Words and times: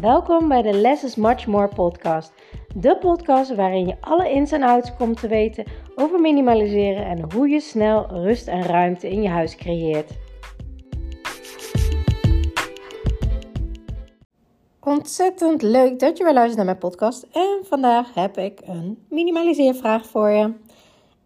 Welkom 0.00 0.48
bij 0.48 0.62
de 0.62 0.72
Less 0.72 1.04
is 1.04 1.14
Much 1.14 1.46
More 1.46 1.68
podcast. 1.68 2.32
De 2.74 2.96
podcast 2.98 3.54
waarin 3.54 3.86
je 3.86 3.96
alle 4.00 4.30
ins 4.30 4.52
en 4.52 4.62
outs 4.62 4.96
komt 4.96 5.20
te 5.20 5.28
weten 5.28 5.64
over 5.94 6.20
minimaliseren 6.20 7.04
en 7.06 7.32
hoe 7.32 7.48
je 7.48 7.60
snel 7.60 8.06
rust 8.06 8.48
en 8.48 8.62
ruimte 8.62 9.08
in 9.10 9.22
je 9.22 9.28
huis 9.28 9.56
creëert. 9.56 10.10
Ontzettend 14.80 15.62
leuk 15.62 15.98
dat 15.98 16.18
je 16.18 16.24
weer 16.24 16.32
luistert 16.32 16.56
naar 16.56 16.64
mijn 16.64 16.78
podcast. 16.78 17.26
En 17.32 17.60
vandaag 17.62 18.14
heb 18.14 18.38
ik 18.38 18.60
een 18.64 19.06
minimaliseervraag 19.08 20.06
voor 20.06 20.30
je. 20.30 20.52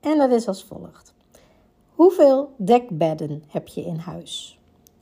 En 0.00 0.18
dat 0.18 0.30
is 0.30 0.48
als 0.48 0.64
volgt. 0.64 1.14
Hoeveel 1.94 2.52
dekbedden 2.56 3.44
heb 3.48 3.68
je 3.68 3.84
in 3.84 3.96
huis? 3.96 4.57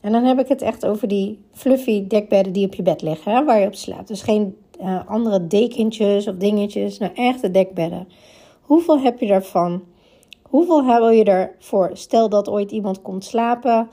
En 0.07 0.13
dan 0.13 0.23
heb 0.23 0.39
ik 0.39 0.47
het 0.47 0.61
echt 0.61 0.85
over 0.85 1.07
die 1.07 1.39
fluffy 1.51 2.07
dekbedden 2.07 2.53
die 2.53 2.65
op 2.65 2.73
je 2.73 2.81
bed 2.81 3.01
liggen, 3.01 3.31
hè, 3.31 3.43
waar 3.45 3.59
je 3.59 3.67
op 3.67 3.75
slaapt. 3.75 4.07
Dus 4.07 4.21
geen 4.21 4.57
uh, 4.81 5.07
andere 5.07 5.47
dekentjes 5.47 6.27
of 6.27 6.35
dingetjes, 6.35 6.97
nou 6.97 7.11
echte 7.13 7.51
dekbedden. 7.51 8.07
Hoeveel 8.61 8.99
heb 8.99 9.19
je 9.19 9.27
daarvan? 9.27 9.83
Hoeveel 10.41 10.85
wil 10.85 11.09
je 11.09 11.23
ervoor? 11.23 11.89
Stel 11.93 12.29
dat 12.29 12.49
ooit 12.49 12.71
iemand 12.71 13.01
komt 13.01 13.25
slapen. 13.25 13.89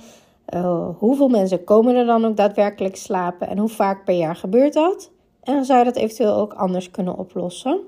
Uh, 0.54 0.88
hoeveel 0.98 1.28
mensen 1.28 1.64
komen 1.64 1.94
er 1.94 2.06
dan 2.06 2.24
ook 2.24 2.36
daadwerkelijk 2.36 2.96
slapen? 2.96 3.48
En 3.48 3.58
hoe 3.58 3.68
vaak 3.68 4.04
per 4.04 4.14
jaar 4.14 4.36
gebeurt 4.36 4.72
dat? 4.72 5.10
En 5.42 5.64
zou 5.64 5.78
je 5.78 5.84
dat 5.84 5.96
eventueel 5.96 6.34
ook 6.34 6.52
anders 6.52 6.90
kunnen 6.90 7.18
oplossen. 7.18 7.80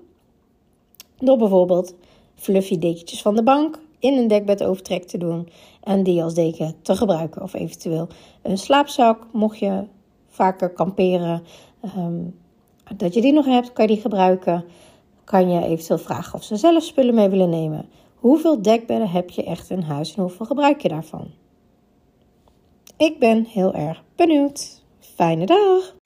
Door 1.18 1.36
bijvoorbeeld 1.36 1.94
fluffy 2.34 2.78
dekentjes 2.78 3.22
van 3.22 3.36
de 3.36 3.42
bank 3.42 3.78
in 3.98 4.18
een 4.18 4.28
dekbedovertrek 4.28 5.04
te 5.04 5.18
doen 5.18 5.48
en 5.82 6.02
die 6.02 6.22
als 6.22 6.34
deken 6.34 6.74
te 6.82 6.96
gebruiken. 6.96 7.42
Of 7.42 7.54
eventueel 7.54 8.08
een 8.42 8.58
slaapzak, 8.58 9.26
mocht 9.32 9.58
je 9.58 9.84
vaker 10.28 10.70
kamperen, 10.70 11.42
ehm, 11.80 12.22
dat 12.96 13.14
je 13.14 13.20
die 13.20 13.32
nog 13.32 13.46
hebt, 13.46 13.72
kan 13.72 13.86
je 13.86 13.92
die 13.92 14.02
gebruiken. 14.02 14.64
Kan 15.24 15.50
je 15.50 15.64
eventueel 15.64 15.98
vragen 15.98 16.34
of 16.34 16.44
ze 16.44 16.56
zelf 16.56 16.82
spullen 16.82 17.14
mee 17.14 17.28
willen 17.28 17.50
nemen. 17.50 17.88
Hoeveel 18.14 18.62
dekbedden 18.62 19.10
heb 19.10 19.30
je 19.30 19.44
echt 19.44 19.70
in 19.70 19.80
huis 19.80 20.14
en 20.14 20.22
hoeveel 20.22 20.46
gebruik 20.46 20.80
je 20.80 20.88
daarvan? 20.88 21.30
Ik 22.96 23.18
ben 23.18 23.44
heel 23.44 23.74
erg 23.74 24.02
benieuwd. 24.16 24.82
Fijne 25.00 25.46
dag! 25.46 26.05